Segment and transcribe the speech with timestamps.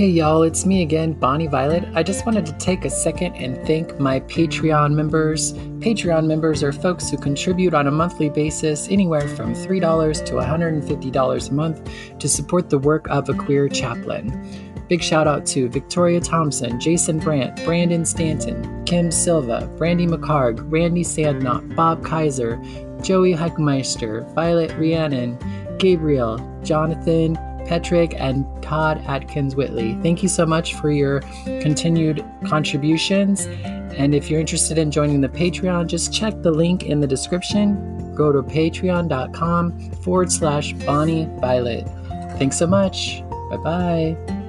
[0.00, 1.84] Hey y'all, it's me again, Bonnie Violet.
[1.94, 5.52] I just wanted to take a second and thank my Patreon members.
[5.52, 11.50] Patreon members are folks who contribute on a monthly basis anywhere from $3 to $150
[11.50, 14.30] a month to support the work of a queer chaplain.
[14.88, 21.04] Big shout out to Victoria Thompson, Jason Brandt, Brandon Stanton, Kim Silva, Brandy McCarg, Randy
[21.04, 22.56] Sandknot, Bob Kaiser,
[23.02, 25.36] Joey Heckmeister, Violet Rhiannon,
[25.76, 27.36] Gabriel, Jonathan,
[27.70, 29.94] Petrick, and Todd Atkins Whitley.
[30.02, 33.46] Thank you so much for your continued contributions.
[33.96, 38.12] And if you're interested in joining the Patreon, just check the link in the description.
[38.16, 41.88] Go to patreon.com forward slash Bonnie Violet.
[42.38, 43.22] Thanks so much.
[43.50, 44.39] Bye bye.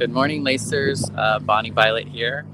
[0.00, 1.10] Good morning, Lacers.
[1.14, 2.46] Uh, Bonnie Violet here,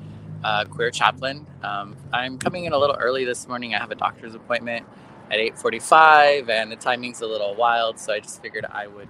[0.42, 1.46] uh, queer chaplain.
[1.62, 3.72] Um, I'm coming in a little early this morning.
[3.72, 4.84] I have a doctor's appointment
[5.30, 9.08] at 8:45, and the timing's a little wild, so I just figured I would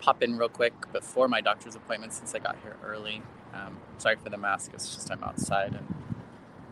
[0.00, 3.22] pop in real quick before my doctor's appointment since I got here early.
[3.54, 4.72] Um, sorry for the mask.
[4.74, 5.86] It's just I'm outside and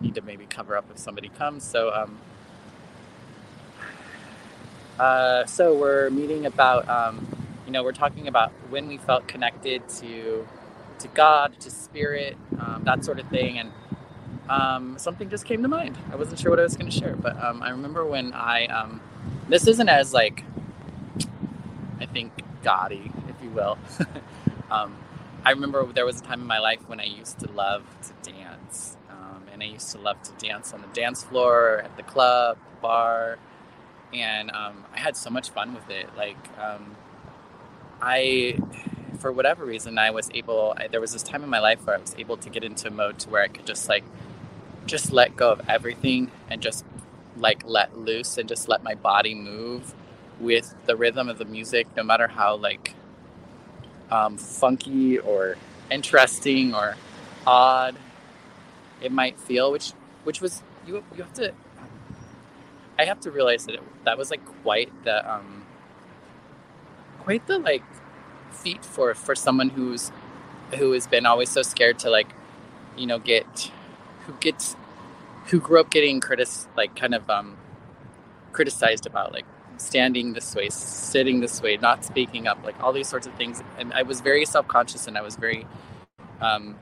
[0.01, 1.65] need to maybe cover up if somebody comes.
[1.65, 2.19] So, um,
[4.99, 9.89] uh, so we're meeting about um, you know, we're talking about when we felt connected
[10.01, 10.49] to
[11.01, 13.73] to God, to spirit, um, that sort of thing, and
[14.49, 15.99] um, something just came to mind.
[16.12, 18.67] I wasn't sure what I was going to share, but um, I remember when I
[18.67, 19.01] um,
[19.49, 20.45] this isn't as like
[22.01, 23.78] I think gaudy, if you will.
[24.71, 24.97] Um,
[25.45, 28.33] I remember there was a time in my life when I used to love to
[28.33, 32.03] dance, um, and I used to love to dance on the dance floor, at the
[32.03, 33.39] club, bar,
[34.12, 34.51] and
[34.95, 36.09] I had so much fun with it.
[36.17, 36.39] Like
[38.03, 38.59] I,
[39.21, 40.75] for whatever reason, I was able.
[40.77, 42.89] I, there was this time in my life where I was able to get into
[42.89, 44.05] a mode to where I could just like,
[44.87, 46.85] just let go of everything and just
[47.37, 49.95] like let loose and just let my body move
[50.41, 52.95] with the rhythm of the music, no matter how like
[54.11, 55.57] um, funky or
[55.91, 56.97] interesting or
[57.47, 57.97] odd
[59.03, 59.73] it might feel.
[59.73, 59.93] Which,
[60.25, 61.03] which was you.
[61.17, 61.53] You have to.
[62.99, 65.31] I have to realize that it, that was like quite the.
[65.31, 65.62] Um,
[67.25, 67.84] quite the like
[68.50, 70.10] feat for for someone who's
[70.78, 72.28] who has been always so scared to like
[72.97, 73.71] you know get
[74.27, 74.77] who gets
[75.47, 77.56] who grew up getting critic like kind of um
[78.53, 79.47] criticized about like
[79.78, 83.62] standing this way sitting this way not speaking up like all these sorts of things.
[83.78, 85.66] And i was very self-conscious and i was very
[86.41, 86.77] um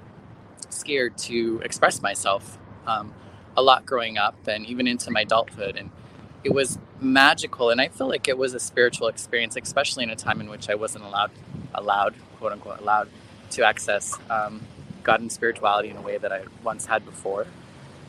[0.71, 3.15] scared to express myself um
[3.57, 5.77] a lot growing up and even into my adulthood.
[5.77, 5.91] And
[6.45, 10.17] it was magical and i feel like it was a spiritual experience especially in a
[10.17, 11.31] time in which i wasn't allowed
[11.75, 13.09] allowed quote unquote allowed
[13.51, 14.61] to access um,
[15.03, 17.47] god and spirituality in a way that i once had before.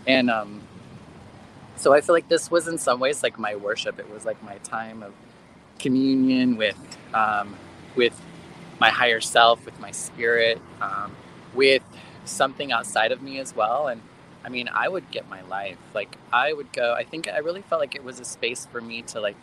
[0.07, 0.61] And um,
[1.75, 3.99] so i feel like this was in some ways like my worship.
[3.99, 5.13] It was like my time of
[5.79, 6.77] communion with
[7.13, 7.55] um,
[7.95, 8.19] with
[8.79, 11.15] my higher self with my spirit um,
[11.53, 11.83] with
[12.25, 13.87] something outside of me as well.
[13.87, 14.01] And
[14.43, 15.77] I mean, I would get my life.
[15.93, 18.81] Like, I would go, I think I really felt like it was a space for
[18.81, 19.35] me to, like,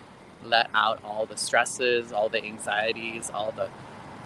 [0.44, 3.68] let out all the stresses, all the anxieties, all the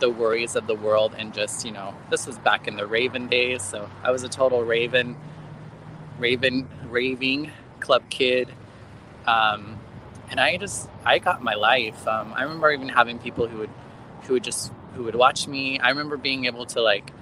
[0.00, 3.28] the worries of the world and just, you know, this was back in the Raven
[3.28, 5.16] days, so I was a total Raven
[6.18, 8.48] Raven raving club kid.
[9.26, 9.78] Um,
[10.30, 12.06] and I just I got my life.
[12.06, 13.70] Um, I remember even having people who would
[14.22, 15.78] who would just who would watch me.
[15.78, 17.12] I remember being able to like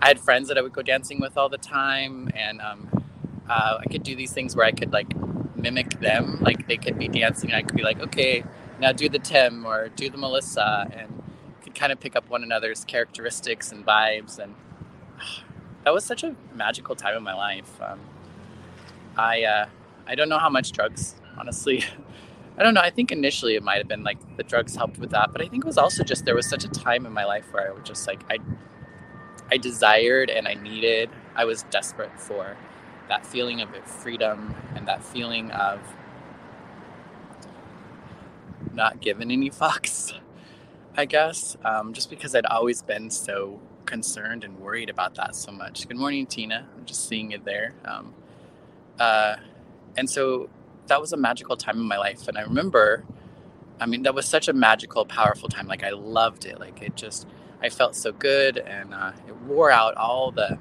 [0.00, 3.04] I had friends that I would go dancing with all the time, and um,
[3.48, 5.12] uh, I could do these things where I could like
[5.56, 6.38] mimic them.
[6.40, 8.44] Like they could be dancing, and I could be like, okay,
[8.80, 11.22] now do the Tim or do the Melissa, and
[11.62, 14.38] could kind of pick up one another's characteristics and vibes.
[14.38, 14.54] And
[15.84, 17.80] that was such a magical time in my life.
[17.82, 18.00] Um,
[19.16, 19.66] I uh,
[20.06, 21.84] I don't know how much drugs, honestly.
[22.58, 22.80] I don't know.
[22.80, 25.46] I think initially it might have been like the drugs helped with that, but I
[25.46, 27.72] think it was also just there was such a time in my life where I
[27.72, 28.38] was just like I
[29.50, 32.56] I desired and I needed, I was desperate for
[33.08, 35.80] that feeling of freedom and that feeling of
[38.74, 40.12] not giving any fucks.
[40.96, 45.52] I guess, um, just because I'd always been so concerned and worried about that so
[45.52, 45.88] much.
[45.88, 46.68] Good morning, Tina.
[46.76, 47.74] I'm just seeing it there.
[47.84, 48.14] Um,
[48.98, 49.36] uh,
[49.96, 50.50] and so
[50.88, 52.28] that was a magical time in my life.
[52.28, 53.04] And I remember,
[53.80, 55.68] I mean, that was such a magical, powerful time.
[55.68, 56.60] Like, I loved it.
[56.60, 57.26] Like, it just,
[57.62, 60.58] I felt so good and uh, it wore out all the,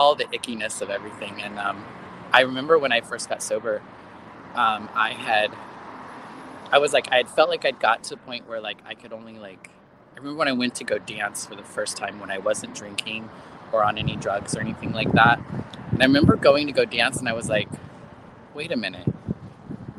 [0.00, 1.40] all the ickiness of everything.
[1.42, 1.84] And um,
[2.32, 3.82] I remember when I first got sober,
[4.54, 5.52] um, I had
[6.72, 8.94] I was like, I had felt like I'd got to a point where like I
[8.94, 9.70] could only like.
[10.14, 12.74] I remember when I went to go dance for the first time when I wasn't
[12.74, 13.28] drinking
[13.70, 15.38] or on any drugs or anything like that.
[15.90, 17.68] And I remember going to go dance and I was like,
[18.54, 19.06] wait a minute.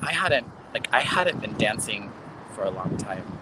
[0.02, 2.12] I hadn't like I hadn't been dancing
[2.54, 3.37] for a long time.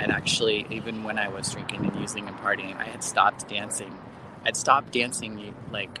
[0.00, 3.96] And actually even when I was drinking and using and partying, I had stopped dancing.
[4.44, 6.00] I'd stopped dancing like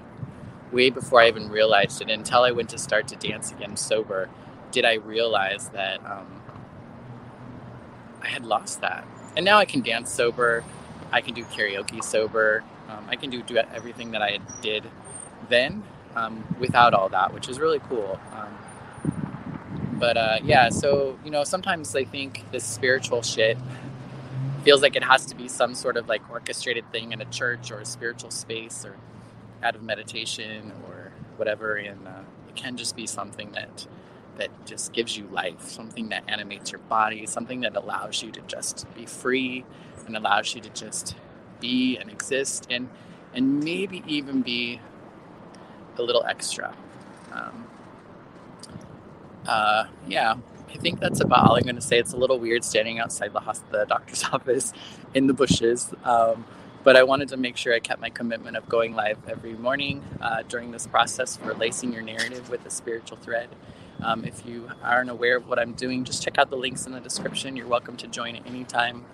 [0.72, 4.28] way before I even realized it until I went to start to dance again sober
[4.70, 6.26] did I realize that um,
[8.22, 9.06] I had lost that.
[9.36, 10.64] And now I can dance sober.
[11.12, 12.64] I can do karaoke sober.
[12.88, 14.84] Um, I can do, do everything that I did
[15.48, 15.82] then
[16.14, 18.20] um, without all that, which is really cool.
[18.32, 18.58] Um,
[19.98, 23.58] but uh, yeah, so, you know, sometimes I think this spiritual shit
[24.62, 27.70] feels like it has to be some sort of like orchestrated thing in a church
[27.70, 28.96] or a spiritual space or
[29.62, 31.76] out of meditation or whatever.
[31.76, 33.86] And uh, it can just be something that
[34.38, 38.40] that just gives you life, something that animates your body, something that allows you to
[38.42, 39.64] just be free
[40.06, 41.16] and allows you to just
[41.60, 42.88] be and exist and
[43.34, 44.80] and maybe even be
[45.98, 46.74] a little extra.
[47.32, 47.66] Um,
[49.46, 50.36] uh, yeah,
[50.72, 51.98] I think that's about all I'm going to say.
[51.98, 54.72] It's a little weird standing outside the, the doctor's office
[55.14, 55.92] in the bushes.
[56.04, 56.44] Um,
[56.84, 60.02] but I wanted to make sure I kept my commitment of going live every morning
[60.20, 63.48] uh, during this process for lacing your narrative with a spiritual thread.
[64.02, 66.92] Um, if you aren't aware of what I'm doing, just check out the links in
[66.92, 67.56] the description.
[67.56, 69.04] You're welcome to join at any time.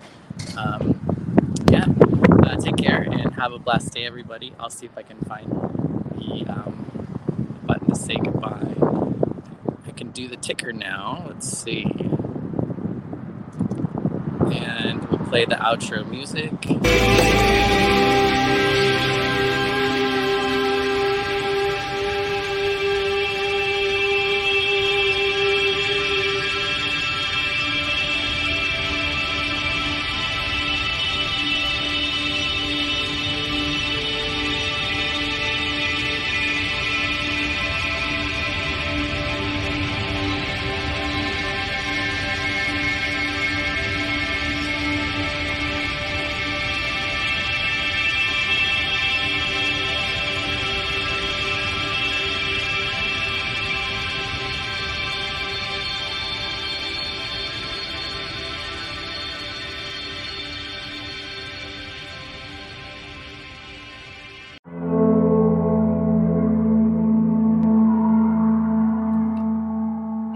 [0.57, 1.17] Um,
[1.69, 1.85] yeah,
[2.45, 4.53] uh, take care and have a blessed day, everybody.
[4.59, 5.51] I'll see if I can find
[6.15, 9.06] the um, button to say goodbye.
[9.97, 11.25] Can do the ticker now.
[11.27, 11.83] Let's see.
[14.51, 16.53] And we'll play the outro music.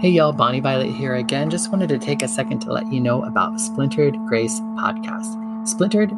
[0.02, 1.48] Hey y'all, Bonnie Violet here again.
[1.48, 5.68] Just wanted to take a second to let you know about Splintered Grace Podcast.
[5.68, 6.10] Splintered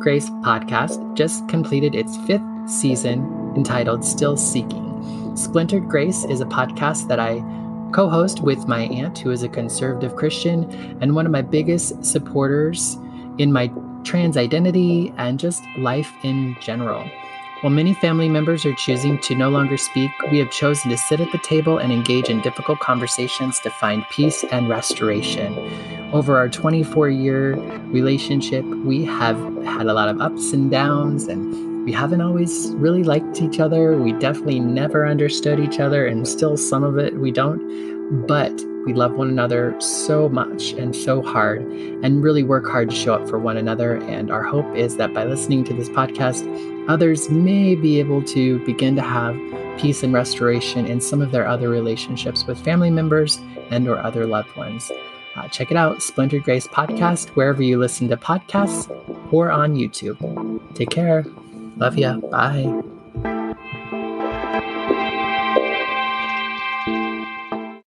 [0.00, 5.36] Grace Podcast just completed its fifth season entitled Still Seeking.
[5.36, 7.38] Splintered Grace is a podcast that I
[7.92, 10.68] co host with my aunt, who is a conservative Christian
[11.00, 12.98] and one of my biggest supporters
[13.38, 13.70] in my
[14.02, 17.08] trans identity and just life in general.
[17.60, 21.20] While many family members are choosing to no longer speak, we have chosen to sit
[21.20, 25.54] at the table and engage in difficult conversations to find peace and restoration.
[26.10, 27.56] Over our 24 year
[27.90, 33.04] relationship, we have had a lot of ups and downs, and we haven't always really
[33.04, 33.94] liked each other.
[33.94, 38.26] We definitely never understood each other, and still some of it we don't.
[38.26, 42.96] But we love one another so much and so hard and really work hard to
[42.96, 43.96] show up for one another.
[43.96, 46.42] And our hope is that by listening to this podcast,
[46.90, 49.38] others may be able to begin to have
[49.78, 54.26] peace and restoration in some of their other relationships with family members and or other
[54.26, 54.90] loved ones.
[55.36, 58.90] Uh, check it out, Splintered Grace Podcast, wherever you listen to podcasts
[59.32, 60.18] or on YouTube.
[60.74, 61.24] Take care.
[61.76, 62.16] Love ya.
[62.16, 62.82] Bye.